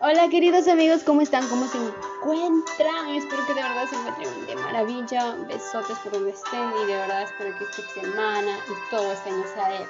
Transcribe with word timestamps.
Hola 0.00 0.28
queridos 0.28 0.68
amigos, 0.68 1.02
¿cómo 1.04 1.22
están? 1.22 1.48
¿Cómo 1.48 1.66
se 1.66 1.76
encuentran? 1.76 3.08
Espero 3.08 3.44
que 3.46 3.54
de 3.54 3.62
verdad 3.64 3.84
se 3.88 3.96
encuentren 3.96 4.46
de 4.46 4.54
maravilla. 4.54 5.34
Besotes 5.48 5.98
por 5.98 6.12
donde 6.12 6.30
estén 6.30 6.72
y 6.76 6.86
de 6.86 6.94
verdad 6.94 7.22
espero 7.22 7.58
que 7.58 7.64
esta 7.64 7.82
semana 7.94 8.58
y 8.68 8.90
todo 8.90 9.10
este 9.10 9.30
año 9.30 9.44
sea 9.52 9.68
de, 9.70 9.88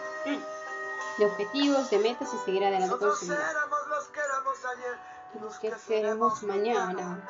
de 1.18 1.26
objetivos, 1.26 1.90
de 1.90 1.98
metas 1.98 2.32
y 2.32 2.38
seguir 2.38 2.64
adelante 2.64 2.96
con 2.96 3.14
su 3.16 3.26
vida. 3.26 3.52
Los 5.42 5.58
que 5.58 5.74
queremos 5.86 6.42
mañana. 6.42 7.28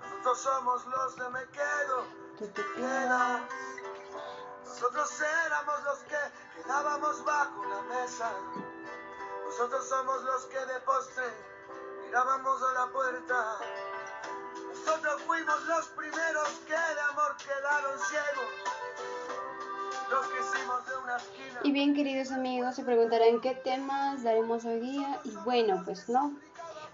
Nosotros 0.00 0.40
somos 0.40 0.86
los 0.86 1.16
de 1.16 1.30
me 1.30 1.44
quedo. 1.50 2.04
Tú 2.36 2.48
te 2.48 2.62
quedas. 2.74 3.42
Nosotros 4.66 5.20
éramos 5.46 5.84
los 5.84 5.98
que 6.00 6.62
quedábamos 6.62 7.24
bajo 7.24 7.64
la 7.64 7.82
mesa. 7.82 8.32
Nosotros 9.46 9.88
somos 9.88 10.24
los 10.24 10.46
que 10.46 10.58
de 10.58 10.80
postre 10.80 11.45
mirábamos 12.06 12.62
a 12.62 12.72
la 12.74 12.92
puerta. 12.92 13.58
Nosotros 14.70 15.22
fuimos 15.22 15.64
los 15.66 15.86
primeros 15.88 16.48
que 16.66 16.72
de 16.72 17.00
amor 17.10 17.36
quedaron 17.38 17.98
ciegos. 18.08 18.46
Y 21.64 21.72
bien, 21.72 21.94
queridos 21.94 22.30
amigos, 22.30 22.76
se 22.76 22.84
preguntarán 22.84 23.40
qué 23.40 23.54
temas 23.54 24.22
daremos 24.22 24.64
hoy 24.64 24.78
día. 24.78 25.20
Y 25.24 25.30
bueno, 25.44 25.82
pues 25.84 26.08
no, 26.08 26.32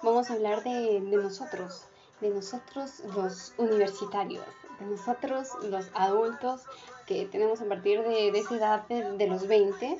vamos 0.02 0.30
a 0.30 0.34
hablar 0.34 0.62
de, 0.62 1.00
de 1.00 1.16
nosotros, 1.16 1.84
de 2.20 2.30
nosotros 2.30 3.00
los 3.14 3.52
universitarios, 3.58 4.44
de 4.80 4.86
nosotros 4.86 5.48
los 5.64 5.90
adultos 5.94 6.62
que 7.06 7.26
tenemos 7.26 7.60
a 7.60 7.66
partir 7.66 8.02
de, 8.02 8.32
de 8.32 8.38
esa 8.38 8.54
edad 8.56 8.88
de, 8.88 9.16
de 9.18 9.26
los 9.26 9.46
20 9.46 9.98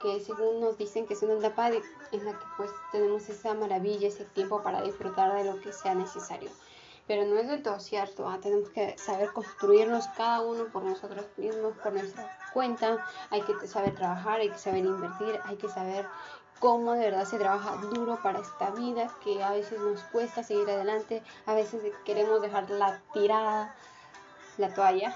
que 0.00 0.20
según 0.20 0.60
nos 0.60 0.78
dicen 0.78 1.06
que 1.06 1.14
es 1.14 1.22
una 1.22 1.34
etapa 1.34 1.70
de- 1.70 1.82
en 2.12 2.24
la 2.24 2.32
que 2.32 2.44
pues 2.56 2.70
tenemos 2.90 3.28
esa 3.28 3.54
maravilla, 3.54 4.08
ese 4.08 4.24
tiempo 4.24 4.62
para 4.62 4.82
disfrutar 4.82 5.32
de 5.34 5.44
lo 5.44 5.60
que 5.60 5.72
sea 5.72 5.94
necesario. 5.94 6.50
Pero 7.06 7.24
no 7.24 7.36
es 7.38 7.48
del 7.48 7.62
todo 7.62 7.80
cierto, 7.80 8.28
¿ah? 8.28 8.38
tenemos 8.40 8.68
que 8.70 8.96
saber 8.96 9.32
construirnos 9.32 10.06
cada 10.16 10.42
uno 10.42 10.66
por 10.66 10.84
nosotros 10.84 11.26
mismos, 11.36 11.74
por 11.82 11.92
nuestra 11.92 12.38
cuenta, 12.52 13.04
hay 13.30 13.42
que 13.42 13.66
saber 13.66 13.94
trabajar, 13.94 14.40
hay 14.40 14.50
que 14.50 14.58
saber 14.58 14.84
invertir, 14.84 15.40
hay 15.44 15.56
que 15.56 15.68
saber 15.68 16.06
cómo 16.60 16.92
de 16.92 17.10
verdad 17.10 17.24
se 17.24 17.38
trabaja 17.38 17.76
duro 17.76 18.18
para 18.22 18.38
esta 18.38 18.70
vida, 18.70 19.10
que 19.24 19.42
a 19.42 19.50
veces 19.50 19.80
nos 19.80 20.02
cuesta 20.04 20.42
seguir 20.42 20.70
adelante, 20.70 21.22
a 21.46 21.54
veces 21.54 21.82
queremos 22.04 22.40
dejar 22.42 22.70
la 22.70 23.00
tirada, 23.12 23.74
la 24.58 24.72
toalla, 24.74 25.14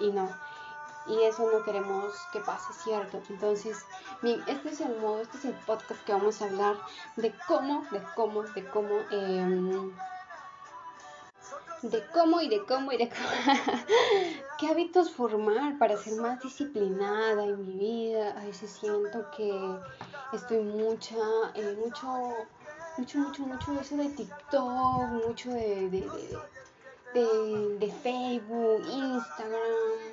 y 0.00 0.10
no, 0.10 0.28
y 1.06 1.22
eso 1.22 1.50
no 1.50 1.64
queremos 1.64 2.14
que 2.32 2.40
pase, 2.40 2.72
¿cierto? 2.84 3.20
Entonces, 3.28 3.84
bien, 4.22 4.42
este 4.46 4.70
es 4.70 4.80
el 4.80 4.96
modo, 4.98 5.20
este 5.20 5.38
es 5.38 5.44
el 5.46 5.54
podcast 5.66 6.02
que 6.04 6.12
vamos 6.12 6.40
a 6.40 6.46
hablar 6.46 6.76
de 7.16 7.34
cómo, 7.46 7.84
de 7.90 8.02
cómo, 8.14 8.42
de 8.42 8.64
cómo, 8.66 9.00
em, 9.10 9.92
de 11.82 12.06
cómo 12.12 12.40
y 12.40 12.48
de 12.48 12.64
cómo 12.64 12.92
y 12.92 12.98
de 12.98 13.08
cómo, 13.08 13.28
qué 14.58 14.68
hábitos 14.68 15.10
formar 15.10 15.76
para 15.78 15.96
ser 15.96 16.20
más 16.20 16.40
disciplinada 16.40 17.44
en 17.44 17.66
mi 17.66 17.78
vida. 17.78 18.38
A 18.40 18.44
veces 18.44 18.70
siento 18.70 19.28
que 19.36 19.52
estoy 20.32 20.58
mucha, 20.58 21.16
eh, 21.54 21.76
mucho, 21.84 22.06
mucho, 22.96 23.18
mucho, 23.18 23.42
mucho 23.42 23.72
de 23.72 23.80
eso 23.80 23.96
de 23.96 24.08
TikTok, 24.10 25.26
mucho 25.26 25.50
de, 25.50 25.90
de, 25.90 26.38
de, 27.14 27.78
de 27.78 27.92
Facebook, 27.92 28.82
Instagram. 28.86 30.11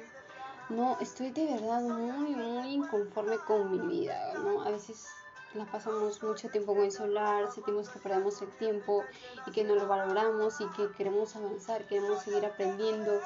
No, 0.69 0.97
estoy 1.01 1.31
de 1.31 1.45
verdad 1.45 1.81
muy, 1.81 2.35
muy 2.35 2.73
inconforme 2.75 3.39
con 3.39 3.71
mi 3.71 3.79
vida, 3.87 4.33
¿no? 4.35 4.61
A 4.61 4.69
veces 4.69 5.07
la 5.55 5.65
pasamos 5.65 6.21
mucho 6.21 6.47
tiempo 6.49 6.75
con 6.75 6.83
el 6.83 6.91
celular, 6.91 7.51
sentimos 7.51 7.89
que 7.89 7.97
perdemos 7.97 8.39
el 8.43 8.49
tiempo 8.49 9.03
y 9.47 9.51
que 9.51 9.63
no 9.63 9.73
lo 9.73 9.87
valoramos 9.87 10.61
y 10.61 10.67
que 10.67 10.91
queremos 10.91 11.35
avanzar, 11.35 11.87
queremos 11.87 12.21
seguir 12.21 12.45
aprendiendo, 12.45 13.19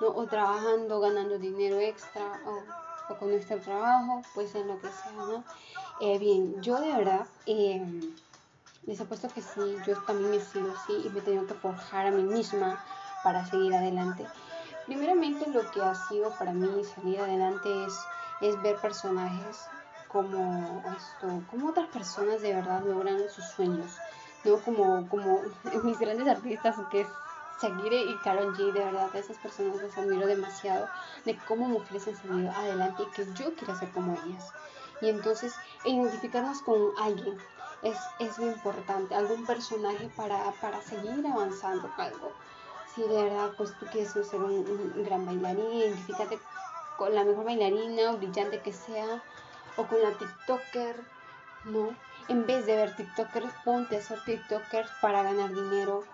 ¿no? 0.00 0.06
O 0.06 0.26
trabajando, 0.26 1.00
ganando 1.00 1.36
dinero 1.36 1.80
extra 1.80 2.40
o, 2.46 3.12
o 3.12 3.18
con 3.18 3.30
nuestro 3.30 3.58
trabajo, 3.58 4.22
pues 4.32 4.54
en 4.54 4.68
lo 4.68 4.80
que 4.80 4.88
sea, 4.88 5.12
¿no? 5.12 5.42
Eh, 6.00 6.18
bien, 6.20 6.62
yo 6.62 6.80
de 6.80 6.92
verdad, 6.92 7.26
eh, 7.46 7.84
les 8.86 9.00
apuesto 9.00 9.28
que 9.28 9.42
sí, 9.42 9.76
yo 9.84 10.00
también 10.04 10.32
he 10.34 10.40
sido 10.40 10.70
así 10.70 10.92
y 11.04 11.08
me 11.10 11.18
he 11.18 11.22
tenido 11.22 11.44
que 11.46 11.54
forjar 11.54 12.06
a 12.06 12.10
mí 12.12 12.22
misma 12.22 12.84
para 13.24 13.44
seguir 13.46 13.74
adelante. 13.74 14.26
Primeramente 14.86 15.48
lo 15.48 15.70
que 15.70 15.82
ha 15.82 15.94
sido 15.94 16.30
para 16.38 16.52
mí 16.52 16.84
salir 16.84 17.20
adelante 17.20 17.84
es, 17.84 17.98
es 18.42 18.60
ver 18.62 18.76
personajes 18.80 19.68
como 20.08 20.82
esto, 20.96 21.42
como 21.50 21.68
otras 21.68 21.88
personas 21.88 22.42
de 22.42 22.54
verdad 22.54 22.84
logran 22.84 23.28
sus 23.28 23.44
sueños, 23.46 23.90
¿no? 24.44 24.60
Como, 24.60 25.08
como 25.08 25.40
mis 25.84 25.98
grandes 25.98 26.28
artistas 26.28 26.76
que 26.90 27.00
es 27.00 27.08
Shakira 27.60 27.96
y 27.96 28.14
Karol 28.22 28.54
G, 28.54 28.72
de 28.72 28.84
verdad, 28.84 29.14
esas 29.16 29.38
personas 29.38 29.80
las 29.80 29.96
admiro 29.96 30.26
demasiado 30.26 30.86
de 31.24 31.38
cómo 31.46 31.66
mujeres 31.66 32.06
han 32.08 32.16
salido 32.16 32.50
adelante 32.50 33.04
y 33.04 33.06
que 33.06 33.26
yo 33.32 33.54
quiero 33.54 33.74
ser 33.74 33.90
como 33.90 34.12
ellas. 34.12 34.52
Y 35.00 35.08
entonces 35.08 35.52
identificarnos 35.84 36.62
con 36.62 36.92
alguien 36.98 37.38
es, 37.82 37.96
es 38.18 38.38
lo 38.38 38.46
importante, 38.46 39.14
algún 39.14 39.46
personaje 39.46 40.10
para, 40.16 40.52
para 40.60 40.80
seguir 40.82 41.26
avanzando 41.26 41.90
algo 41.96 42.32
si 42.94 43.02
de 43.02 43.24
verdad 43.24 43.52
pues 43.56 43.76
tú 43.78 43.86
quieres 43.86 44.12
ser 44.12 44.40
un, 44.40 45.04
gran 45.04 45.26
bailarín, 45.26 45.72
identifícate 45.72 46.38
con 46.96 47.14
la 47.14 47.24
mejor 47.24 47.44
bailarina 47.44 48.12
o 48.12 48.18
brillante 48.18 48.60
que 48.60 48.72
sea, 48.72 49.22
o 49.76 49.84
con 49.86 50.00
la 50.00 50.12
TikToker, 50.12 50.96
¿no? 51.64 51.96
En 52.28 52.46
vez 52.46 52.66
de 52.66 52.76
ver 52.76 52.94
TikTokers, 52.94 53.52
ponte 53.64 53.96
a 53.96 54.02
ser 54.02 54.22
TikToker 54.24 54.86
para 55.00 55.22
ganar 55.24 55.50
dinero, 55.50 56.04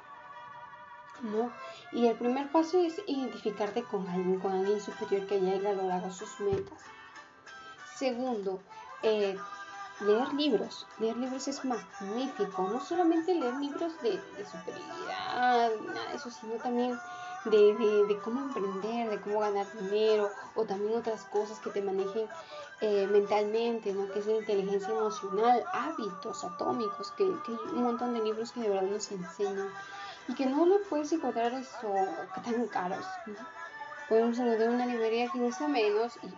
¿no? 1.23 1.53
Y 1.93 2.07
el 2.07 2.17
primer 2.17 2.51
paso 2.51 2.81
es 2.81 3.01
identificarte 3.07 3.83
con 3.83 4.09
alguien, 4.09 4.41
con 4.41 4.53
alguien 4.53 4.81
superior 4.81 5.27
que 5.27 5.41
ya 5.41 5.53
haya 5.53 5.73
logrado 5.73 6.11
sus 6.11 6.41
metas. 6.41 6.81
Segundo, 7.97 8.61
eh, 9.03 9.37
leer 10.01 10.33
libros. 10.35 10.87
Leer 10.99 11.17
libros 11.17 11.49
es 11.49 11.65
magnífico. 11.65 12.69
No 12.69 12.81
solamente 12.81 13.35
leer 13.35 13.55
libros 13.55 13.93
de, 14.03 14.11
de 14.13 14.47
superioridad, 14.47 15.71
nada 15.87 16.09
de 16.11 16.17
eso, 16.17 16.31
sino 16.31 16.55
también 16.55 16.99
de, 17.45 17.75
de, 18.09 18.19
cómo 18.23 18.41
emprender, 18.41 19.11
de 19.11 19.21
cómo 19.21 19.41
ganar 19.41 19.67
dinero, 19.79 20.31
o 20.55 20.65
también 20.65 20.99
otras 20.99 21.25
cosas 21.25 21.59
que 21.61 21.71
te 21.71 21.81
manejen 21.81 22.29
eh, 22.83 23.07
mentalmente, 23.11 23.93
¿no? 23.93 24.11
que 24.13 24.19
es 24.19 24.27
la 24.27 24.37
inteligencia 24.37 24.91
emocional, 24.91 25.65
hábitos 25.73 26.45
atómicos, 26.45 27.11
que, 27.13 27.25
que, 27.47 27.53
hay 27.53 27.77
un 27.77 27.85
montón 27.85 28.15
de 28.15 28.23
libros 28.23 28.53
que 28.53 28.61
de 28.61 28.69
verdad 28.69 28.89
nos 28.89 29.11
enseñan 29.11 29.69
y 30.29 30.35
que 30.35 30.47
no 30.47 30.67
lo 30.67 30.83
puedes 30.89 31.13
encontrar 31.13 31.53
eso 31.55 31.95
tan 32.45 32.67
caros. 32.69 33.05
¿no? 33.27 33.35
Podemos 34.09 34.39
encontrar 34.39 34.71
una 34.71 34.87
librería 34.87 35.29
que 35.33 35.53
sea 35.53 35.69
menos 35.69 36.19
y 36.23 36.29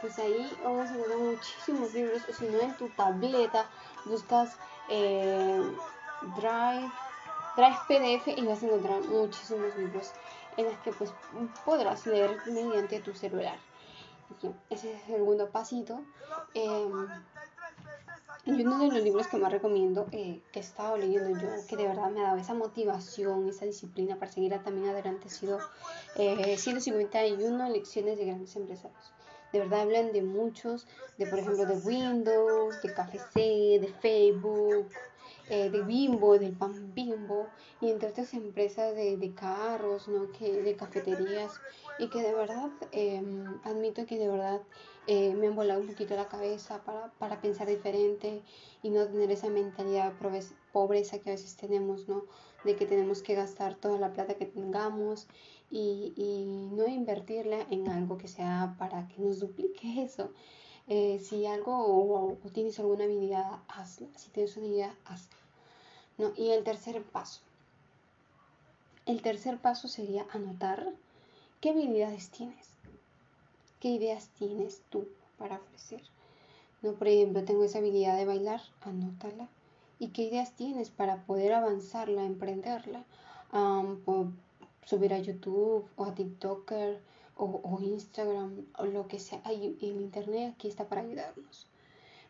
pues 0.00 0.18
ahí 0.18 0.50
vamos 0.62 0.88
a 0.88 0.94
encontrar 0.94 1.18
muchísimos 1.18 1.92
libros, 1.94 2.22
o 2.28 2.32
si 2.32 2.46
no 2.46 2.60
en 2.60 2.76
tu 2.76 2.88
tableta 2.90 3.66
buscas 4.04 4.56
eh, 4.88 5.62
Drive, 6.36 6.90
Drive 7.56 7.78
PDF 7.88 8.28
y 8.38 8.46
vas 8.46 8.62
a 8.62 8.66
encontrar 8.66 9.02
muchísimos 9.02 9.76
libros 9.76 10.12
en 10.56 10.66
los 10.66 10.78
que 10.78 10.92
pues 10.92 11.12
podrás 11.64 12.06
leer 12.06 12.36
mediante 12.46 13.00
tu 13.00 13.14
celular. 13.14 13.58
Ese 14.70 14.94
es 14.94 15.00
el 15.08 15.16
segundo 15.16 15.50
pasito. 15.50 16.00
Eh, 16.54 16.88
y 18.46 18.52
uno 18.52 18.78
de 18.78 18.86
los 18.86 19.02
libros 19.02 19.26
que 19.26 19.36
más 19.36 19.52
recomiendo, 19.52 20.06
eh, 20.12 20.40
que 20.50 20.60
he 20.60 20.62
estado 20.62 20.96
leyendo 20.96 21.38
yo, 21.38 21.48
que 21.68 21.76
de 21.76 21.86
verdad 21.86 22.10
me 22.10 22.20
ha 22.20 22.28
dado 22.28 22.38
esa 22.38 22.54
motivación, 22.54 23.48
esa 23.48 23.66
disciplina 23.66 24.16
para 24.16 24.32
seguir 24.32 24.58
también 24.62 24.88
adelante, 24.88 25.28
ha 25.28 25.30
sido 25.30 25.58
eh, 26.16 26.56
151 26.56 27.68
lecciones 27.68 28.16
de 28.16 28.24
grandes 28.24 28.56
empresarios 28.56 29.12
de 29.52 29.58
verdad 29.58 29.80
hablan 29.80 30.12
de 30.12 30.22
muchos, 30.22 30.86
de 31.18 31.26
por 31.26 31.38
ejemplo 31.38 31.66
de 31.66 31.76
Windows, 31.76 32.80
de 32.82 32.94
KFC, 32.94 33.34
de 33.80 33.94
Facebook, 34.00 34.88
eh, 35.48 35.68
de 35.68 35.82
Bimbo, 35.82 36.38
del 36.38 36.52
pan 36.52 36.94
Bimbo, 36.94 37.48
y 37.80 37.90
entre 37.90 38.10
otras 38.10 38.32
empresas 38.34 38.94
de, 38.94 39.16
de 39.16 39.34
carros, 39.34 40.06
¿no? 40.06 40.30
que, 40.30 40.62
de 40.62 40.76
cafeterías, 40.76 41.60
y 41.98 42.08
que 42.08 42.22
de 42.22 42.32
verdad 42.32 42.70
eh, 42.92 43.20
admito 43.64 44.06
que 44.06 44.16
de 44.16 44.28
verdad 44.28 44.60
eh, 45.08 45.34
me 45.34 45.48
han 45.48 45.56
volado 45.56 45.80
un 45.80 45.88
poquito 45.88 46.14
la 46.14 46.28
cabeza 46.28 46.84
para, 46.84 47.08
para 47.18 47.40
pensar 47.40 47.66
diferente 47.66 48.42
y 48.82 48.90
no 48.90 49.06
tener 49.06 49.30
esa 49.32 49.48
mentalidad 49.48 50.12
pobreza 50.72 51.18
que 51.18 51.30
a 51.30 51.32
veces 51.32 51.56
tenemos, 51.56 52.08
¿no? 52.08 52.24
de 52.64 52.76
que 52.76 52.86
tenemos 52.86 53.22
que 53.22 53.34
gastar 53.34 53.74
toda 53.74 53.98
la 53.98 54.12
plata 54.12 54.34
que 54.34 54.46
tengamos 54.46 55.26
y, 55.70 56.12
y 56.16 56.44
no 56.74 56.86
invertirla 56.86 57.66
en 57.70 57.88
algo 57.88 58.18
que 58.18 58.28
sea 58.28 58.74
para 58.78 59.06
que 59.08 59.22
nos 59.22 59.40
duplique 59.40 60.02
eso. 60.02 60.30
Eh, 60.92 61.20
si 61.20 61.46
algo 61.46 61.72
o, 61.72 62.36
tienes 62.52 62.80
alguna 62.80 63.04
habilidad, 63.04 63.60
hazla. 63.68 64.08
Si 64.16 64.28
tienes 64.30 64.56
una 64.56 64.66
idea, 64.66 64.96
hazla. 65.04 65.36
¿No? 66.18 66.32
Y 66.36 66.50
el 66.50 66.64
tercer 66.64 67.00
paso. 67.04 67.40
El 69.06 69.22
tercer 69.22 69.58
paso 69.58 69.86
sería 69.86 70.26
anotar 70.32 70.92
qué 71.60 71.70
habilidades 71.70 72.30
tienes, 72.30 72.68
qué 73.78 73.88
ideas 73.88 74.30
tienes 74.36 74.82
tú 74.90 75.08
para 75.38 75.56
ofrecer. 75.56 76.02
¿No? 76.82 76.94
Por 76.94 77.06
ejemplo, 77.06 77.44
tengo 77.44 77.62
esa 77.62 77.78
habilidad 77.78 78.16
de 78.16 78.26
bailar, 78.26 78.60
anótala 78.80 79.48
y 80.00 80.08
qué 80.08 80.22
ideas 80.22 80.56
tienes 80.56 80.90
para 80.90 81.24
poder 81.24 81.52
avanzarla, 81.52 82.24
emprenderla. 82.24 83.04
Subir 84.90 85.14
a 85.14 85.18
YouTube 85.18 85.88
o 85.96 86.04
a 86.04 86.14
TikToker 86.14 87.00
o, 87.36 87.78
Instagram 87.80 88.66
o 88.76 88.84
lo 88.86 89.06
que 89.06 89.18
sea. 89.18 89.40
en 89.46 90.00
Internet 90.08 90.54
aquí 90.54 90.68
está 90.68 90.84
para 90.88 91.00
ayudarnos, 91.02 91.66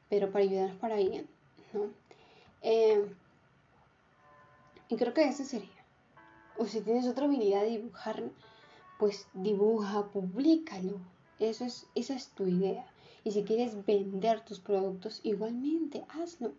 pero 0.09 0.31
para 0.31 0.45
ayudarnos 0.45 0.77
para 0.77 0.97
bien, 0.97 1.27
¿no? 1.73 1.83
Eh, 2.63 3.03
y 4.89 4.97
creo 4.97 5.15
que 5.15 5.25
eso 5.25 5.45
sería. 5.45 5.81
O 6.59 6.67
si 6.67 6.81
tienes 6.83 7.07
otra 7.09 7.25
habilidad 7.25 7.63
de 7.63 7.79
dibujar, 7.79 8.23
pues 8.99 9.27
dibuja, 9.33 10.09
públicalo. 10.09 10.99
Eso 11.39 11.65
es, 11.65 11.87
esa 11.95 12.15
es 12.15 12.29
tu 12.29 12.47
idea. 12.47 12.87
Y 13.25 13.31
si 13.33 13.45
quieres 13.45 13.85
vender 13.87 14.45
tus 14.45 14.61
productos, 14.61 15.21
igualmente 15.23 16.05
hazlo. 16.11 16.53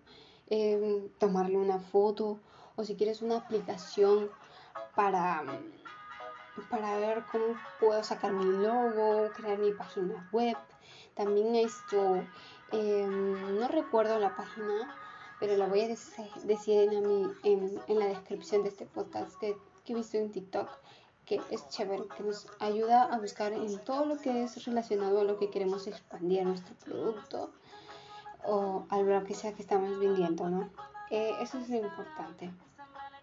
Em, 0.49 1.07
tomarle 1.17 1.57
una 1.57 1.79
foto 1.79 2.39
o 2.75 2.83
si 2.83 2.95
quieres 2.95 3.21
una 3.21 3.37
aplicación 3.37 4.29
para, 4.95 5.45
para 6.69 6.97
ver 6.97 7.23
cómo 7.31 7.55
puedo 7.79 8.03
sacar 8.03 8.33
mi 8.33 8.45
logo, 8.45 9.29
crear 9.35 9.57
mi 9.57 9.71
página 9.71 10.27
web. 10.31 10.57
También 11.15 11.55
esto, 11.55 12.23
em, 12.71 13.59
no 13.59 13.67
recuerdo 13.67 14.19
la 14.19 14.35
página, 14.35 14.95
pero 15.39 15.57
la 15.57 15.67
voy 15.67 15.81
a 15.81 15.87
decir 15.87 16.93
en, 16.93 17.33
en, 17.43 17.81
en 17.87 17.99
la 17.99 18.05
descripción 18.05 18.63
de 18.63 18.69
este 18.69 18.85
podcast 18.85 19.37
que, 19.39 19.57
que 19.83 19.93
he 19.93 19.95
visto 19.95 20.17
en 20.17 20.31
TikTok 20.31 20.69
que 21.25 21.39
es 21.49 21.67
chévere, 21.69 22.03
que 22.17 22.23
nos 22.23 22.47
ayuda 22.59 23.03
a 23.03 23.17
buscar 23.17 23.53
en 23.53 23.79
todo 23.85 24.05
lo 24.05 24.17
que 24.17 24.43
es 24.43 24.65
relacionado 24.65 25.21
a 25.21 25.23
lo 25.23 25.37
que 25.37 25.49
queremos 25.49 25.87
expandir 25.87 26.45
nuestro 26.45 26.75
producto 26.75 27.51
o 28.43 28.85
a 28.89 28.97
lo 28.99 29.23
que 29.23 29.33
sea 29.33 29.53
que 29.53 29.61
estamos 29.61 29.97
vendiendo, 29.99 30.49
¿no? 30.49 30.69
Eh, 31.09 31.31
eso 31.41 31.57
es 31.59 31.69
lo 31.69 31.77
importante, 31.77 32.51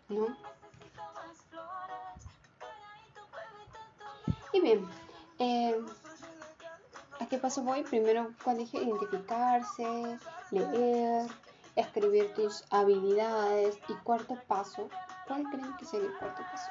¿no? 0.08 0.26
Bien, 4.60 4.84
eh, 5.38 5.80
¿a 7.20 7.26
qué 7.26 7.38
paso 7.38 7.62
voy? 7.62 7.84
Primero, 7.84 8.34
cuando 8.42 8.64
dije 8.64 8.78
identificarse, 8.78 10.18
leer, 10.50 11.30
escribir 11.76 12.34
tus 12.34 12.64
habilidades 12.70 13.78
y 13.88 13.94
cuarto 13.94 14.36
paso, 14.48 14.88
¿cuál 15.28 15.44
creen 15.44 15.76
que 15.76 15.84
sería 15.84 16.08
el 16.08 16.18
cuarto 16.18 16.42
paso? 16.50 16.70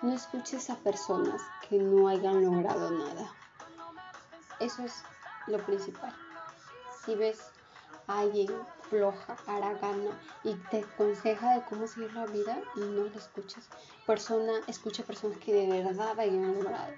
No 0.00 0.14
escuches 0.14 0.70
a 0.70 0.76
personas 0.76 1.42
que 1.68 1.76
no 1.76 2.08
hayan 2.08 2.42
logrado 2.42 2.90
nada. 2.90 3.30
Eso 4.58 4.82
es 4.84 5.04
lo 5.46 5.58
principal. 5.58 6.14
Si 7.04 7.14
ves 7.14 7.38
a 8.06 8.20
alguien 8.20 8.50
floja, 8.92 9.36
haragana 9.46 10.20
y 10.44 10.54
te 10.70 10.80
aconseja 10.80 11.54
de 11.54 11.64
cómo 11.64 11.86
seguir 11.86 12.12
la 12.12 12.26
vida, 12.26 12.60
no 12.76 13.04
lo 13.04 13.16
escuches. 13.16 13.70
Persona, 14.06 14.52
escucha 14.66 15.02
personas 15.02 15.38
que 15.38 15.54
de 15.54 15.82
verdad 15.82 16.20
hayan 16.20 16.54
logrado 16.54 16.92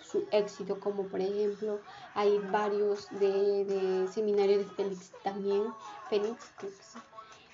su 0.00 0.24
éxito, 0.30 0.78
como 0.78 1.08
por 1.08 1.20
ejemplo 1.20 1.80
hay 2.14 2.38
varios 2.50 3.08
de, 3.18 3.64
de 3.64 4.08
seminarios 4.08 4.58
de 4.58 4.74
Félix 4.76 5.12
también, 5.24 5.64
Félix, 6.08 6.52
creo 6.56 6.70
que 6.70 6.82
sí, 6.82 6.98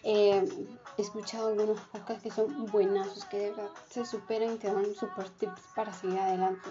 eh, 0.02 0.68
he 0.96 1.02
escuchado 1.02 1.48
algunos 1.48 1.80
podcasts 1.92 2.22
que 2.22 2.30
son 2.30 2.66
buenos, 2.66 3.24
que 3.24 3.38
de 3.38 3.50
verdad 3.50 3.70
se 3.90 4.04
superan 4.06 4.54
y 4.54 4.58
te 4.58 4.72
dan 4.72 4.94
super 4.94 5.28
tips 5.30 5.62
para 5.74 5.92
seguir 5.92 6.20
adelante, 6.20 6.68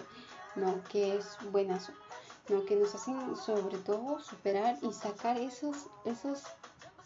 ¿no? 0.54 0.82
Que 0.84 1.16
es 1.16 1.36
buenazo, 1.52 1.92
¿no? 2.48 2.64
Que 2.64 2.76
nos 2.76 2.94
hacen 2.94 3.36
sobre 3.36 3.76
todo 3.78 4.20
superar 4.20 4.78
y 4.80 4.92
sacar 4.92 5.36
esos, 5.36 5.88
esos, 6.06 6.44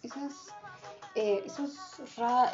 esos, 0.03 0.49
eh, 1.15 1.43
esos 1.45 2.01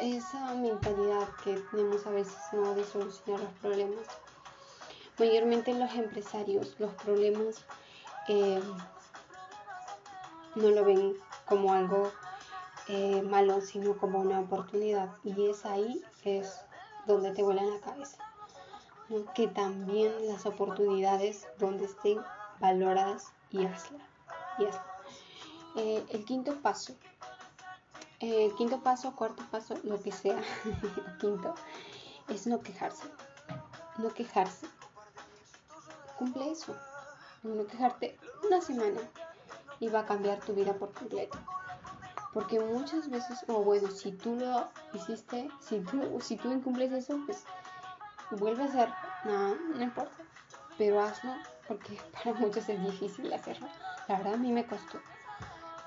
esa 0.01 0.53
mentalidad 0.55 1.27
que 1.43 1.55
tenemos 1.71 2.05
a 2.05 2.11
veces, 2.11 2.37
¿no? 2.51 2.73
De 2.73 2.83
solucionar 2.83 3.41
los 3.41 3.53
problemas. 3.53 4.05
Mayormente 5.19 5.73
los 5.73 5.93
empresarios, 5.95 6.75
los 6.79 6.93
problemas 6.93 7.65
eh, 8.27 8.61
no 10.55 10.69
lo 10.69 10.85
ven 10.85 11.15
como 11.45 11.73
algo 11.73 12.11
eh, 12.87 13.21
malo, 13.21 13.61
sino 13.61 13.97
como 13.97 14.19
una 14.19 14.39
oportunidad. 14.39 15.09
Y 15.23 15.49
es 15.49 15.65
ahí 15.65 16.03
es 16.23 16.61
donde 17.05 17.31
te 17.31 17.43
vuelan 17.43 17.69
la 17.69 17.79
cabeza. 17.79 18.17
Que 19.33 19.47
también 19.47 20.11
las 20.27 20.45
oportunidades 20.45 21.47
donde 21.57 21.85
estén 21.85 22.19
valoradas 22.59 23.31
y 23.51 23.65
hazla. 23.65 23.99
Y 24.59 24.65
eh, 25.79 26.05
el 26.09 26.25
quinto 26.25 26.55
paso. 26.61 26.95
El 28.19 28.53
quinto 28.55 28.81
paso, 28.81 29.15
cuarto 29.15 29.43
paso, 29.51 29.75
lo 29.83 30.01
que 30.01 30.11
sea. 30.11 30.41
quinto 31.19 31.53
es 32.29 32.47
no 32.47 32.59
quejarse. 32.61 33.07
No 33.97 34.13
quejarse. 34.13 34.67
Cumple 36.17 36.51
eso. 36.51 36.75
No 37.43 37.65
quejarte 37.67 38.17
una 38.45 38.61
semana 38.61 38.99
y 39.79 39.89
va 39.89 39.99
a 39.99 40.05
cambiar 40.05 40.39
tu 40.39 40.53
vida 40.53 40.73
por 40.73 40.91
completo. 40.93 41.37
Porque 42.33 42.59
muchas 42.59 43.09
veces, 43.09 43.45
o 43.47 43.63
bueno, 43.63 43.89
si 43.89 44.11
tú 44.11 44.35
lo 44.35 44.67
hiciste, 44.93 45.49
si 45.59 45.79
tú, 45.79 46.19
si 46.21 46.35
tú 46.37 46.51
incumples 46.51 46.91
eso, 46.91 47.19
pues 47.25 47.43
vuelve 48.31 48.63
a 48.63 48.65
hacer, 48.65 48.89
no, 49.25 49.55
no 49.55 49.81
importa. 49.81 50.23
Pero 50.77 51.01
hazlo 51.01 51.33
porque 51.67 51.99
para 52.23 52.33
muchos 52.37 52.67
es 52.69 52.81
difícil 52.81 53.31
hacerlo. 53.33 53.67
La 54.07 54.17
verdad 54.17 54.33
a 54.35 54.37
mí 54.37 54.51
me 54.51 54.65
costó. 54.65 54.99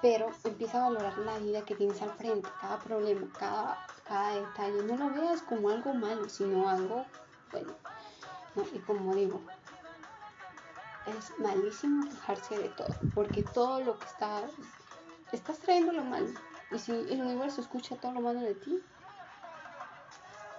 Pero 0.02 0.30
empieza 0.44 0.78
a 0.78 0.88
valorar 0.88 1.18
la 1.18 1.38
vida 1.38 1.64
que 1.64 1.74
tienes 1.74 2.00
al 2.00 2.10
frente, 2.12 2.48
cada 2.60 2.78
problema, 2.78 3.26
cada, 3.38 3.86
cada 4.04 4.34
detalle. 4.34 4.82
No 4.84 4.96
lo 4.96 5.10
veas 5.10 5.42
como 5.42 5.68
algo 5.68 5.92
malo, 5.92 6.28
sino 6.28 6.68
algo 6.68 7.04
bueno. 7.52 7.74
Y 8.72 8.78
como 8.80 9.14
digo, 9.14 9.40
es 11.06 11.38
malísimo 11.38 12.08
quejarse 12.08 12.58
de 12.58 12.68
todo, 12.70 12.94
porque 13.14 13.42
todo 13.42 13.80
lo 13.80 13.98
que 13.98 14.06
está 14.06 14.42
estás 15.32 15.58
trayendo 15.58 15.92
lo 15.92 16.04
malo. 16.04 16.28
Y 16.70 16.78
si 16.78 16.92
el 16.92 17.20
universo 17.20 17.60
escucha 17.60 17.96
todo 17.96 18.12
lo 18.12 18.20
malo 18.20 18.40
de 18.40 18.54
ti, 18.54 18.82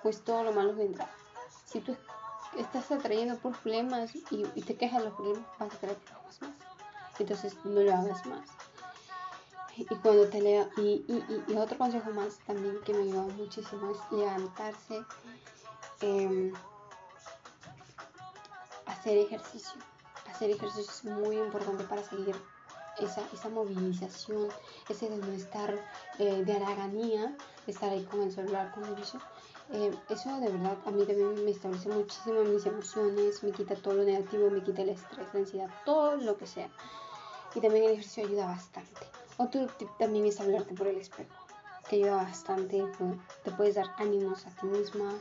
pues 0.03 0.23
todo 0.23 0.43
lo 0.43 0.51
malo 0.51 0.75
vendrá. 0.75 1.09
Si 1.65 1.79
tú 1.79 1.95
estás 2.57 2.91
atrayendo 2.91 3.37
problemas 3.37 4.13
y, 4.15 4.43
te 4.61 4.75
quejas 4.75 4.99
de 4.99 5.09
los 5.09 5.15
problemas, 5.15 5.47
vas 5.59 5.73
a 5.73 5.77
traer 5.77 5.97
problemas 5.97 6.41
más. 6.41 6.51
Entonces 7.19 7.55
no 7.63 7.81
lo 7.81 7.93
hagas 7.93 8.25
más. 8.25 8.49
Y 9.77 9.85
cuando 9.85 10.27
te 10.27 10.41
lea, 10.41 10.69
y, 10.77 11.03
y, 11.47 11.53
otro 11.55 11.77
consejo 11.77 12.11
más 12.11 12.39
también 12.45 12.79
que 12.81 12.93
me 12.93 13.03
ayudó 13.03 13.23
muchísimo 13.23 13.91
es 13.91 13.97
levantarse, 14.11 15.03
eh, 16.01 16.53
hacer 18.85 19.17
ejercicio. 19.17 19.79
Hacer 20.29 20.51
ejercicio 20.51 20.91
es 20.91 21.03
muy 21.05 21.37
importante 21.37 21.83
para 21.85 22.03
seguir 22.03 22.35
esa, 22.99 23.23
esa 23.33 23.49
movilización, 23.49 24.49
ese 24.89 25.09
de 25.09 25.17
no 25.17 25.31
estar 25.31 25.73
eh, 26.19 26.43
de 26.43 26.53
haraganía, 26.53 27.35
estar 27.67 27.91
ahí 27.91 28.03
con 28.03 28.21
el 28.21 28.31
celular, 28.31 28.71
con 28.73 28.83
el 28.85 28.95
vicio, 28.95 29.19
eh, 29.73 29.89
eso 30.09 30.37
de 30.41 30.49
verdad 30.49 30.77
a 30.85 30.91
mí 30.91 31.05
también 31.05 31.45
me 31.45 31.51
establece 31.51 31.87
muchísimo 31.87 32.43
mis 32.43 32.65
emociones, 32.65 33.41
me 33.41 33.51
quita 33.51 33.73
todo 33.75 33.93
lo 33.93 34.03
negativo, 34.03 34.49
me 34.49 34.61
quita 34.61 34.81
el 34.81 34.89
estrés, 34.89 35.27
la 35.33 35.39
ansiedad, 35.39 35.69
todo 35.85 36.17
lo 36.17 36.37
que 36.37 36.45
sea. 36.45 36.69
Y 37.55 37.61
también 37.61 37.85
el 37.85 37.91
ejercicio 37.91 38.25
ayuda 38.25 38.47
bastante. 38.47 38.99
Otro 39.41 39.65
tip 39.65 39.89
también 39.97 40.27
es 40.27 40.39
hablarte 40.39 40.75
por 40.75 40.85
el 40.85 40.97
espejo, 40.97 41.33
que 41.89 41.95
ayuda 41.95 42.17
bastante, 42.17 42.85
te 43.43 43.49
puedes 43.49 43.73
dar 43.73 43.87
ánimos 43.97 44.45
a 44.45 44.51
ti 44.51 44.67
misma, 44.67 45.13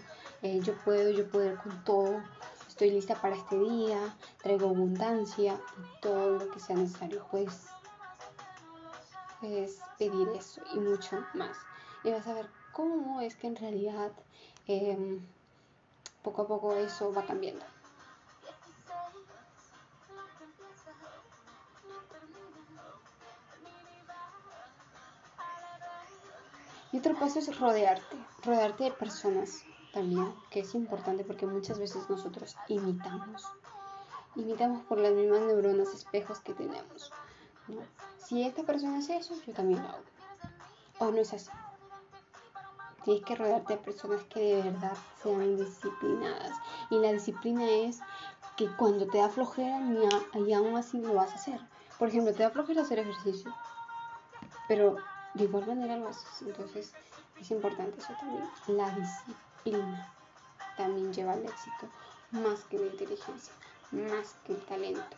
eh, 0.42 0.60
yo 0.62 0.74
puedo, 0.84 1.08
yo 1.10 1.26
puedo 1.30 1.46
ir 1.46 1.56
con 1.56 1.82
todo, 1.84 2.22
estoy 2.68 2.90
lista 2.90 3.14
para 3.14 3.34
este 3.34 3.58
día, 3.58 4.14
traigo 4.42 4.68
abundancia 4.68 5.54
y 5.54 6.02
todo 6.02 6.38
lo 6.38 6.50
que 6.50 6.60
sea 6.60 6.76
necesario, 6.76 7.26
pues, 7.30 7.68
puedes 9.40 9.80
pedir 9.98 10.28
eso 10.36 10.60
y 10.74 10.80
mucho 10.80 11.24
más. 11.32 11.56
Y 12.04 12.10
vas 12.10 12.26
a 12.26 12.34
ver 12.34 12.50
cómo 12.72 13.22
es 13.22 13.36
que 13.36 13.46
en 13.46 13.56
realidad 13.56 14.12
em, 14.66 15.26
poco 16.22 16.42
a 16.42 16.46
poco 16.46 16.74
eso 16.74 17.10
va 17.10 17.24
cambiando. 17.24 17.64
Y 26.92 26.98
otro 26.98 27.14
paso 27.14 27.38
es 27.38 27.58
rodearte, 27.58 28.16
rodearte 28.44 28.84
de 28.84 28.90
personas 28.92 29.62
también, 29.92 30.32
que 30.50 30.60
es 30.60 30.74
importante 30.74 31.24
porque 31.24 31.46
muchas 31.46 31.78
veces 31.78 32.08
nosotros 32.08 32.56
imitamos. 32.68 33.44
Imitamos 34.36 34.82
por 34.84 34.98
las 34.98 35.12
mismas 35.12 35.40
neuronas 35.42 35.94
espejos 35.94 36.40
que 36.40 36.54
tenemos. 36.54 37.12
Si 38.18 38.42
esta 38.42 38.62
persona 38.62 38.98
hace 38.98 39.16
eso, 39.16 39.34
yo 39.46 39.52
también 39.52 39.82
lo 39.82 39.88
hago. 39.88 40.04
O 40.98 41.10
no 41.10 41.18
es 41.18 41.32
así. 41.32 41.50
Tienes 43.04 43.24
que 43.24 43.34
rodearte 43.34 43.74
de 43.74 43.78
personas 43.80 44.22
que 44.24 44.56
de 44.56 44.62
verdad 44.62 44.96
sean 45.22 45.56
disciplinadas. 45.56 46.56
Y 46.90 46.98
la 46.98 47.12
disciplina 47.12 47.68
es 47.68 48.00
que 48.56 48.68
cuando 48.76 49.06
te 49.06 49.18
da 49.18 49.30
flojera 49.30 49.80
y 50.34 50.52
aún 50.52 50.76
así 50.76 51.00
lo 51.00 51.14
vas 51.14 51.32
a 51.32 51.36
hacer. 51.36 51.60
Por 51.98 52.08
ejemplo, 52.08 52.32
te 52.32 52.42
da 52.42 52.50
flojera 52.50 52.82
hacer 52.82 52.98
ejercicio, 52.98 53.54
pero 54.68 54.96
de 55.34 55.44
igual 55.44 55.66
manera 55.66 55.96
lo 55.96 56.08
haces. 56.08 56.42
Entonces 56.42 56.92
es 57.40 57.50
importante 57.50 58.00
eso 58.00 58.12
también. 58.18 58.48
La 58.68 58.90
disciplina 58.90 60.12
también 60.76 61.12
lleva 61.12 61.32
al 61.32 61.44
éxito, 61.44 61.88
más 62.30 62.60
que 62.64 62.78
la 62.78 62.86
inteligencia, 62.86 63.52
más 63.92 64.34
que 64.44 64.52
el 64.52 64.64
talento. 64.64 65.16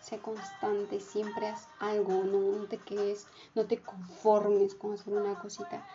Sé 0.00 0.18
constante, 0.18 0.98
siempre 0.98 1.48
haz 1.48 1.68
algo, 1.78 2.24
no 2.24 2.66
te 2.66 2.78
quedes, 2.78 3.26
no 3.54 3.66
te 3.66 3.80
conformes 3.80 4.74
con 4.74 4.94
hacer 4.94 5.12
una 5.12 5.38
cosita. 5.38 5.86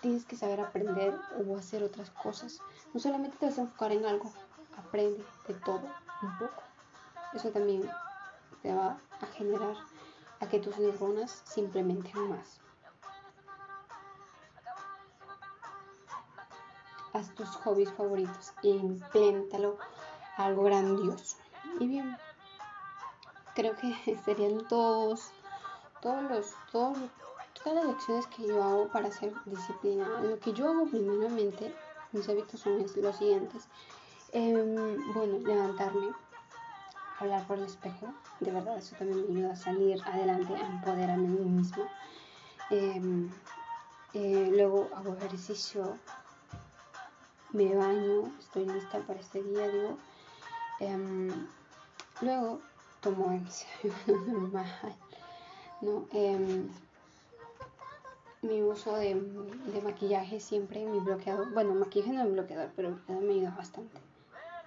Tienes 0.00 0.24
que 0.24 0.36
saber 0.36 0.60
aprender 0.60 1.18
o 1.46 1.56
hacer 1.56 1.82
otras 1.82 2.10
cosas. 2.10 2.58
No 2.92 3.00
solamente 3.00 3.36
te 3.38 3.46
vas 3.46 3.58
a 3.58 3.62
enfocar 3.62 3.92
en 3.92 4.06
algo, 4.06 4.32
aprende 4.76 5.24
de 5.46 5.54
todo 5.54 5.82
un 6.22 6.38
poco. 6.38 6.62
Eso 7.32 7.50
también 7.50 7.88
te 8.62 8.74
va 8.74 8.98
a 9.20 9.26
generar 9.26 9.76
a 10.44 10.48
que 10.48 10.60
tus 10.60 10.78
neuronas 10.78 11.42
se 11.44 11.60
implementen 11.60 12.28
más. 12.28 12.60
Haz 17.12 17.34
tus 17.34 17.48
hobbies 17.48 17.90
favoritos 17.92 18.52
e 18.62 18.68
impléntalo 18.68 19.78
algo 20.36 20.64
grandioso. 20.64 21.36
Y 21.80 21.86
bien, 21.86 22.16
creo 23.54 23.74
que 23.76 24.18
serían 24.24 24.68
todos, 24.68 25.30
todos 26.02 26.22
los, 26.24 26.54
todos, 26.70 26.98
todas 27.62 27.84
las 27.84 27.94
lecciones 27.94 28.26
que 28.26 28.46
yo 28.46 28.62
hago 28.62 28.88
para 28.88 29.10
ser 29.10 29.32
disciplinada. 29.46 30.20
Lo 30.20 30.38
que 30.40 30.52
yo 30.52 30.68
hago 30.68 30.86
primeramente, 30.86 31.74
mis 32.12 32.28
hábitos 32.28 32.60
son 32.60 32.84
los 32.96 33.16
siguientes. 33.16 33.68
Em, 34.32 35.14
bueno, 35.14 35.38
levantarme, 35.38 36.08
hablar 37.18 37.46
por 37.46 37.58
el 37.58 37.64
espejo, 37.64 38.12
de 38.40 38.50
verdad 38.50 38.78
eso 38.78 38.96
también 38.96 39.24
me 39.28 39.38
ayuda 39.38 39.52
a 39.52 39.56
salir 39.56 40.02
adelante, 40.04 40.54
a 40.54 40.66
empoderarme 40.66 41.28
a 41.28 41.30
mí 41.30 41.44
misma. 41.44 41.88
Em, 42.70 43.30
eh, 44.14 44.50
luego 44.52 44.88
hago 44.94 45.14
ejercicio, 45.16 45.98
me 47.52 47.74
baño, 47.74 48.32
estoy 48.38 48.66
lista 48.66 48.98
para 49.00 49.20
este 49.20 49.42
día, 49.42 49.68
digo. 49.68 49.98
Em, 50.80 51.46
luego 52.20 52.60
tomo 53.00 53.38
serio 53.48 53.94
normal, 54.26 54.66
¿no? 55.80 56.06
mi 58.42 58.62
uso 58.62 58.94
de, 58.96 59.14
de, 59.14 59.80
maquillaje 59.80 60.38
siempre, 60.38 60.84
mi 60.84 61.00
bloqueador, 61.00 61.50
bueno, 61.54 61.74
maquillaje 61.74 62.12
no 62.12 62.24
es 62.24 62.32
bloqueador, 62.32 62.70
pero 62.76 62.98
me 63.08 63.32
ayuda 63.32 63.54
bastante 63.56 63.98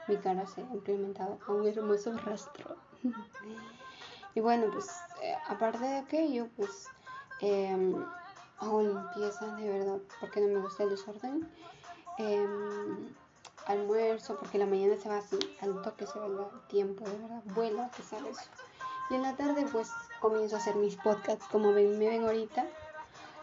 mi 0.08 0.18
cara 0.18 0.46
se 0.48 0.62
ha 0.62 0.74
implementado 0.74 1.40
a 1.46 1.52
un 1.52 1.68
hermoso 1.68 2.14
rastro. 2.18 2.76
y 4.36 4.40
bueno, 4.40 4.68
pues 4.72 4.90
eh, 5.22 5.36
aparte 5.48 5.80
de 5.80 5.98
aquello, 5.98 6.48
pues 6.56 6.88
em, 7.42 8.06
hago 8.60 8.82
limpieza 8.82 9.56
de 9.56 9.70
verdad 9.70 10.00
porque 10.20 10.42
no 10.42 10.48
me 10.48 10.62
gusta 10.62 10.84
el 10.84 10.90
desorden. 10.90 11.50
Em, 12.18 13.14
almuerzo 13.68 14.38
porque 14.38 14.58
la 14.58 14.66
mañana 14.66 14.96
se 14.96 15.10
va 15.10 15.18
así, 15.18 15.38
al 15.62 15.82
toque 15.82 16.08
se 16.08 16.18
va 16.20 16.28
el 16.28 16.68
tiempo, 16.68 17.04
de 17.04 17.18
verdad, 17.18 17.44
vuela 17.54 17.92
que 17.96 18.02
sabes. 18.02 18.38
Y 19.10 19.16
en 19.16 19.22
la 19.22 19.36
tarde 19.36 19.66
pues 19.72 19.90
comienzo 20.22 20.56
a 20.56 20.60
hacer 20.60 20.76
mis 20.76 20.96
podcasts 20.96 21.46
como 21.52 21.72
me, 21.72 21.84
me 21.84 22.10
ven 22.10 22.24
ahorita. 22.24 22.66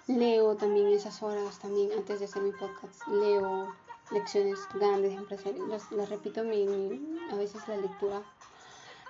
Leo 0.06 0.54
también 0.56 0.88
esas 0.88 1.23
horas, 1.23 1.59
también 1.59 1.90
antes 1.92 2.18
de 2.18 2.26
hacer 2.26 2.42
mi 2.42 2.52
podcast, 2.52 3.06
leo 3.09 3.75
lecciones 4.11 4.58
grandes 4.75 5.12
empresarios. 5.16 5.68
Las, 5.68 6.08
repito 6.08 6.40
a 6.40 7.34
veces 7.37 7.66
la 7.68 7.76
lectura 7.76 8.23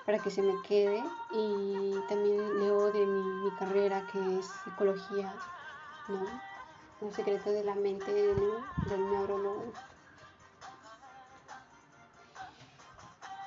para 0.06 0.18
que 0.18 0.30
se 0.30 0.42
me 0.42 0.60
quede 0.62 1.02
y 1.32 1.94
también 2.08 2.60
leo 2.60 2.92
de 2.92 3.06
mi, 3.06 3.50
carrera 3.58 4.06
que 4.12 4.38
es 4.38 4.46
psicología, 4.64 5.34
¿no? 6.08 6.26
Un 7.00 7.12
secreto 7.12 7.50
de 7.50 7.64
la 7.64 7.74
mente 7.74 8.12
del, 8.12 8.36
del 8.88 9.10
neurólogo. 9.10 9.72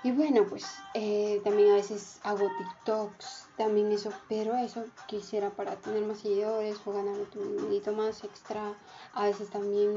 Y 0.03 0.11
bueno, 0.11 0.45
pues 0.47 0.83
eh, 0.93 1.41
también 1.43 1.71
a 1.71 1.75
veces 1.75 2.19
hago 2.23 2.51
TikToks, 2.51 3.49
también 3.57 3.91
eso, 3.91 4.11
pero 4.29 4.55
eso 4.55 4.85
quisiera 5.07 5.49
para 5.49 5.75
tener 5.75 6.03
más 6.05 6.19
seguidores 6.19 6.79
o 6.85 6.93
ganar 6.93 7.15
un 7.15 7.25
poquito 7.25 7.91
más 7.93 8.23
extra. 8.23 8.73
A 9.13 9.25
veces 9.25 9.49
también 9.49 9.89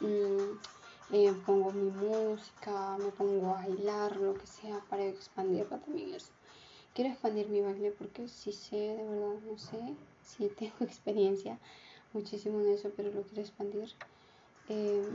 mm, 0.00 1.14
eh, 1.14 1.32
pongo 1.46 1.70
mi 1.70 1.90
música, 1.90 2.98
me 2.98 3.10
pongo 3.12 3.54
a 3.54 3.62
bailar, 3.62 4.16
lo 4.16 4.34
que 4.34 4.46
sea, 4.46 4.80
para 4.90 5.04
expandirlo 5.06 5.78
también 5.78 6.12
eso. 6.14 6.32
Quiero 6.92 7.10
expandir 7.10 7.48
mi 7.48 7.60
baile 7.60 7.92
porque 7.92 8.26
sí 8.26 8.52
sé, 8.52 8.76
de 8.76 9.04
verdad, 9.04 9.40
no 9.46 9.56
sé, 9.56 9.94
sí 10.24 10.50
tengo 10.58 10.74
experiencia 10.80 11.58
muchísimo 12.12 12.60
en 12.60 12.70
eso, 12.70 12.90
pero 12.96 13.12
lo 13.12 13.22
quiero 13.22 13.42
expandir. 13.42 13.94
Eh, 14.68 15.08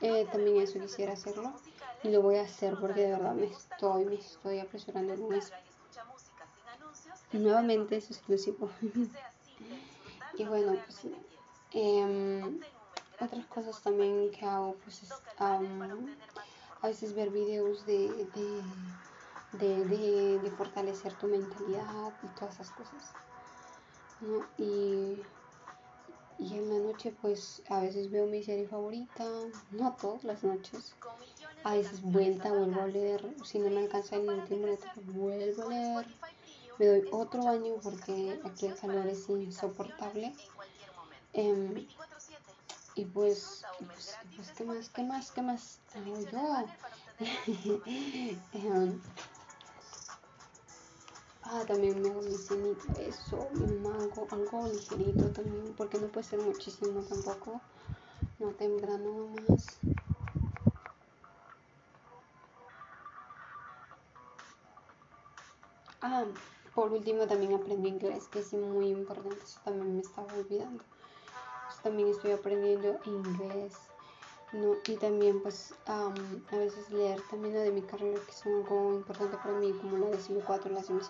eh, 0.00 0.26
también 0.30 0.58
eso 0.58 0.78
quisiera 0.78 1.14
hacerlo 1.14 1.52
y 2.02 2.08
lo 2.10 2.22
voy 2.22 2.36
a 2.36 2.42
hacer 2.42 2.78
porque 2.78 3.02
de 3.02 3.10
verdad 3.12 3.34
me 3.34 3.46
estoy, 3.46 4.04
me 4.04 4.16
estoy 4.16 4.58
apresurando 4.60 5.14
en 5.14 5.32
eso. 5.34 5.54
Nuevamente 7.32 7.96
es 7.96 8.10
exclusivo. 8.10 8.70
y 10.34 10.44
bueno, 10.44 10.78
pues 10.84 11.00
em, 11.72 12.60
otras 13.20 13.46
cosas 13.46 13.82
también 13.82 14.30
que 14.30 14.44
hago 14.44 14.76
pues 14.84 15.02
es 15.02 15.12
a 15.38 16.88
veces 16.88 17.14
ver 17.14 17.30
videos 17.30 17.84
de, 17.86 18.28
de, 19.52 20.38
de, 20.38 20.50
fortalecer 20.52 21.14
tu 21.14 21.26
mentalidad 21.26 22.12
y 22.22 22.26
todas 22.38 22.54
esas 22.54 22.70
cosas. 22.70 23.12
Y, 24.58 25.20
y 26.38 26.54
en 26.54 26.68
la 26.68 26.78
noche 26.78 27.14
pues 27.20 27.62
a 27.68 27.80
veces 27.80 28.10
veo 28.10 28.26
mi 28.26 28.42
serie 28.42 28.68
favorita, 28.68 29.24
no 29.72 29.96
todas 30.00 30.24
las 30.24 30.44
noches. 30.44 30.94
A 31.64 31.74
veces 31.74 32.00
vuelta, 32.02 32.52
vuelvo 32.52 32.82
a 32.82 32.86
leer, 32.86 33.34
si 33.44 33.58
no 33.58 33.70
me 33.70 33.80
alcanza 33.80 34.16
el 34.16 34.28
último 34.28 34.66
vuelvo 35.14 35.62
a 35.64 35.68
leer. 35.68 36.06
Me 36.78 36.86
doy 36.86 37.08
otro 37.10 37.44
baño 37.44 37.74
porque 37.82 38.38
aquí 38.44 38.66
el 38.66 38.76
calor 38.76 39.06
es 39.06 39.28
insoportable. 39.28 40.32
Em, 41.32 41.86
y 42.94 43.04
pues, 43.04 43.64
pues, 43.78 44.16
pues, 44.36 44.50
¿qué 44.56 44.64
más? 44.64 44.90
¿Qué 44.90 45.02
más? 45.02 45.30
¿Qué 45.32 45.42
más 45.42 45.78
hago 45.94 46.20
yo? 46.30 46.66
Em, 48.52 49.00
ah, 51.44 51.62
también 51.66 52.02
me 52.02 52.10
hago 52.10 52.22
mi 52.22 52.36
cenita, 52.38 52.92
eso, 53.00 53.48
me 53.52 53.88
hago 53.88 54.28
algo 54.30 54.68
ligerito 54.68 55.26
también, 55.30 55.74
porque 55.76 55.98
no 55.98 56.08
puede 56.08 56.26
ser 56.26 56.40
muchísimo 56.40 57.00
tampoco, 57.02 57.60
no 58.38 58.48
temprano 58.50 59.28
nomás. 59.34 59.78
Ah, 66.08 66.24
por 66.74 66.92
último 66.92 67.26
también 67.26 67.54
aprendí 67.54 67.88
inglés, 67.88 68.28
que 68.28 68.38
es 68.38 68.52
muy 68.52 68.90
importante, 68.90 69.42
eso 69.42 69.58
también 69.64 69.96
me 69.96 70.02
estaba 70.02 70.32
olvidando 70.34 70.84
también 71.82 72.08
estoy 72.08 72.32
aprendiendo 72.32 72.98
inglés, 73.04 73.74
¿no? 74.52 74.74
Y 74.86 74.96
también 74.96 75.40
pues 75.40 75.74
a 75.86 76.12
veces 76.50 76.90
leer 76.90 77.20
también 77.30 77.54
lo 77.54 77.60
de 77.60 77.70
mi 77.70 77.82
carrera 77.82 78.18
que 78.24 78.32
es 78.32 78.46
algo 78.46 78.92
importante 78.94 79.36
para 79.36 79.54
mí, 79.54 79.72
como 79.72 79.98
la 79.98 80.06
de 80.06 80.18
4, 80.44 80.72
la 80.72 80.80
de 80.80 81.00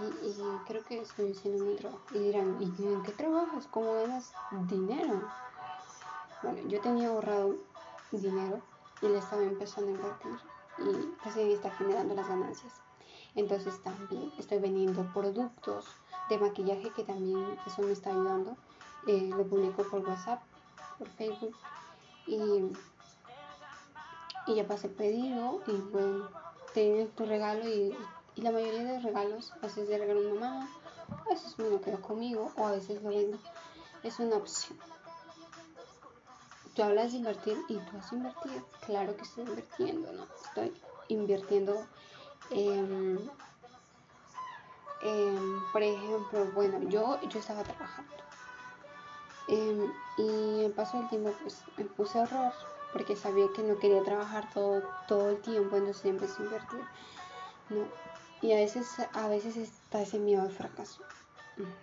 y, 0.00 0.26
y, 0.28 0.60
creo 0.66 0.84
que 0.84 1.00
estoy 1.00 1.32
haciendo 1.32 1.64
mi 1.64 1.74
trabajo. 1.74 2.02
Y 2.12 2.18
dirán, 2.18 2.56
¿y 2.60 2.84
en 2.84 3.02
qué 3.02 3.12
trabajas? 3.12 3.66
¿Cómo 3.68 3.94
ganas 3.94 4.32
dinero? 4.68 5.28
Bueno, 6.42 6.68
yo 6.68 6.80
tenía 6.80 7.08
ahorrado 7.08 7.56
dinero 8.12 8.60
y 9.02 9.08
le 9.08 9.18
estaba 9.18 9.42
empezando 9.42 9.90
a 9.90 9.94
invertir 9.94 10.38
y 10.78 11.24
recién 11.24 11.50
está 11.50 11.70
generando 11.72 12.14
las 12.14 12.28
ganancias. 12.28 12.87
Entonces 13.38 13.80
también 13.84 14.32
estoy 14.36 14.58
vendiendo 14.58 15.06
productos 15.14 15.86
de 16.28 16.38
maquillaje 16.38 16.90
que 16.90 17.04
también 17.04 17.46
eso 17.68 17.82
me 17.82 17.92
está 17.92 18.10
ayudando 18.10 18.56
eh, 19.06 19.30
lo 19.30 19.46
publico 19.46 19.84
por 19.84 20.00
WhatsApp, 20.00 20.42
por 20.98 21.08
Facebook 21.10 21.56
y, 22.26 22.36
y 24.48 24.54
ya 24.56 24.66
pasé 24.66 24.88
pedido 24.88 25.62
y 25.68 25.72
bueno, 25.72 26.28
tienes 26.74 27.14
tu 27.14 27.26
regalo 27.26 27.66
y, 27.68 27.96
la 28.34 28.50
mayoría 28.50 28.84
de 28.84 29.00
regalos, 29.00 29.52
a 29.52 29.66
veces 29.66 29.88
de 29.88 29.98
regalo 29.98 30.30
a 30.30 30.34
mamá, 30.34 30.68
a 31.08 31.28
veces 31.28 31.56
me 31.60 31.70
lo 31.70 31.80
quedo 31.80 32.00
conmigo 32.00 32.52
o 32.56 32.66
a 32.66 32.72
veces 32.72 33.00
lo 33.02 33.10
vendo. 33.10 33.38
Es 34.02 34.18
una 34.18 34.36
opción. 34.36 34.78
Tú 36.74 36.82
hablas 36.82 37.12
de 37.12 37.18
invertir 37.18 37.56
y 37.68 37.76
tú 37.76 37.96
has 37.98 38.12
invertido. 38.12 38.64
Claro 38.86 39.16
que 39.16 39.22
estoy 39.22 39.44
invirtiendo, 39.44 40.12
¿no? 40.12 40.26
Estoy 40.44 40.72
invirtiendo 41.08 41.84
en, 42.50 43.20
por 45.72 45.82
ejemplo, 45.82 46.46
bueno, 46.54 46.80
yo, 46.88 47.20
yo 47.28 47.38
estaba 47.38 47.62
trabajando 47.62 48.18
Em, 49.48 49.90
y 50.18 50.64
en 50.64 50.72
paso 50.72 50.98
del 50.98 51.08
tiempo 51.08 51.32
pues 51.42 51.62
me 51.78 51.84
puse 51.84 52.18
a 52.18 52.22
ahorrar 52.22 52.52
porque 52.92 53.16
sabía 53.16 53.46
que 53.54 53.62
no 53.62 53.78
quería 53.78 54.02
trabajar 54.02 54.48
todo, 54.52 54.82
todo 55.06 55.30
el 55.30 55.40
tiempo, 55.40 55.76
entonces 55.76 56.04
empecé 56.04 56.42
a 56.42 56.44
invertir. 56.44 56.84
¿no? 57.70 57.88
Y 58.42 58.52
a 58.52 58.56
veces, 58.56 58.86
a 59.14 59.28
veces 59.28 59.56
está 59.56 60.02
ese 60.02 60.18
miedo 60.18 60.42
al 60.42 60.50
fracaso, 60.50 61.02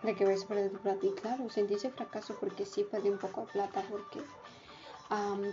de 0.03 0.15
que 0.15 0.25
ves 0.25 0.45
perder 0.45 0.72
tu 0.72 0.77
plata. 0.77 1.05
Y 1.05 1.12
claro, 1.13 1.50
sentí 1.50 1.74
ese 1.74 1.89
fracaso 1.89 2.36
porque 2.39 2.65
sí 2.65 2.84
perdí 2.84 3.10
un 3.10 3.17
poco 3.17 3.41
de 3.41 3.51
plata, 3.51 3.84
porque 3.89 4.22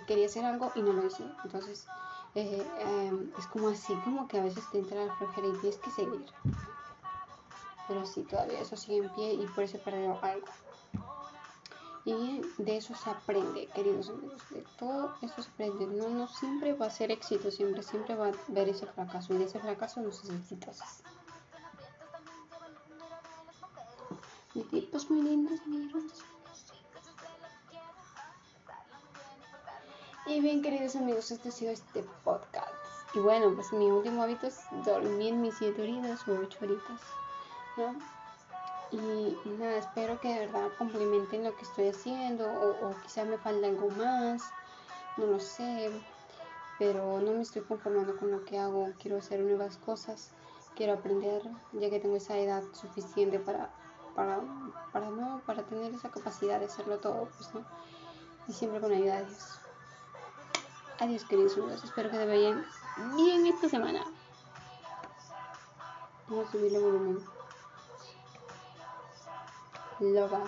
quería 0.06 0.26
hacer 0.26 0.44
algo 0.44 0.70
y 0.74 0.82
no 0.82 0.92
lo 0.92 1.06
hice. 1.06 1.24
Entonces, 1.44 1.86
eh, 2.34 2.66
em, 2.80 3.30
es 3.38 3.46
como 3.48 3.68
así, 3.68 3.94
como 4.04 4.26
que 4.26 4.38
a 4.38 4.42
veces 4.42 4.64
te 4.70 4.78
entra 4.78 5.04
la 5.04 5.14
flojera 5.16 5.48
y 5.48 5.52
tienes 5.60 5.78
que 5.78 5.90
seguir. 5.90 6.24
Pero 7.88 8.06
sí, 8.06 8.22
todavía 8.22 8.60
eso 8.60 8.76
sigue 8.76 8.98
en 8.98 9.14
pie 9.14 9.34
y 9.34 9.46
por 9.48 9.64
eso 9.64 9.76
he 9.76 9.90
algo. 10.22 10.46
Y 12.04 12.40
de 12.58 12.76
eso 12.76 12.94
se 12.94 13.10
aprende, 13.10 13.68
queridos 13.74 14.08
amigos. 14.08 14.42
De 14.50 14.64
todo 14.78 15.14
eso 15.22 15.42
se 15.42 15.50
aprende. 15.50 15.86
No, 15.86 16.08
no 16.08 16.26
siempre 16.26 16.72
va 16.74 16.86
a 16.86 16.90
ser 16.90 17.12
éxito, 17.12 17.50
siempre, 17.50 17.82
siempre 17.82 18.16
va 18.16 18.26
a 18.26 18.32
haber 18.48 18.68
ese 18.70 18.86
fracaso. 18.86 19.34
Y 19.34 19.38
de 19.38 19.44
ese 19.44 19.60
fracaso 19.60 20.00
no 20.00 20.10
se 20.10 20.34
exitosos. 20.34 21.02
Y 24.54 24.62
tipos 24.62 25.10
muy 25.10 25.22
lindos, 25.22 25.60
Y 30.32 30.40
bien, 30.40 30.62
queridos 30.62 30.96
amigos, 30.96 31.30
este 31.30 31.50
ha 31.50 31.52
sido 31.52 31.72
este 31.72 32.02
podcast. 32.24 32.72
Y 33.12 33.18
bueno, 33.18 33.54
pues 33.54 33.70
mi 33.74 33.90
último 33.90 34.22
hábito 34.22 34.46
es 34.46 34.60
dormir 34.82 35.34
mis 35.34 35.54
7 35.58 35.82
horitas 35.82 36.26
o 36.26 36.32
8 36.32 36.58
horitas. 36.62 37.00
¿no? 37.76 37.94
Y, 38.92 39.36
nada, 39.58 39.76
espero 39.76 40.18
que 40.20 40.28
de 40.32 40.46
verdad 40.46 40.70
complementen 40.78 41.44
lo 41.44 41.54
que 41.54 41.64
estoy 41.64 41.88
haciendo 41.88 42.46
o, 42.46 42.88
o 42.88 42.94
quizá 43.02 43.26
me 43.26 43.36
falta 43.36 43.66
algo 43.66 43.90
más, 43.90 44.42
no 45.18 45.26
lo 45.26 45.38
sé, 45.38 45.90
pero 46.78 47.20
no 47.20 47.32
me 47.32 47.42
estoy 47.42 47.60
conformando 47.60 48.16
con 48.16 48.30
lo 48.30 48.42
que 48.46 48.58
hago, 48.58 48.88
quiero 48.98 49.18
hacer 49.18 49.40
nuevas 49.40 49.76
cosas, 49.76 50.30
quiero 50.74 50.94
aprender, 50.94 51.42
ya 51.74 51.90
que 51.90 52.00
tengo 52.00 52.16
esa 52.16 52.38
edad 52.38 52.62
suficiente 52.72 53.38
para, 53.38 53.68
para, 54.14 54.40
para, 54.94 55.10
no, 55.10 55.42
para 55.44 55.62
tener 55.64 55.92
esa 55.92 56.10
capacidad 56.10 56.58
de 56.58 56.66
hacerlo 56.66 57.00
todo, 57.00 57.28
pues, 57.36 57.52
¿no? 57.52 57.66
Y 58.48 58.54
siempre 58.54 58.80
con 58.80 58.92
ayuda 58.92 59.18
de 59.20 59.26
Dios. 59.26 59.58
Adiós, 61.02 61.24
queridos 61.24 61.58
amigos. 61.58 61.82
Espero 61.82 62.08
que 62.12 62.16
te 62.16 62.26
vayan 62.26 62.64
bien 63.16 63.44
esta 63.48 63.68
semana. 63.68 64.04
Vamos 66.28 66.46
a 66.46 66.52
subirle 66.52 66.78
volumen. 66.78 67.18
Loba. 69.98 70.44